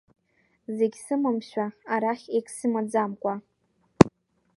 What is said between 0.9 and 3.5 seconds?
сымамшәа, арахь егьсымаӡамкәа…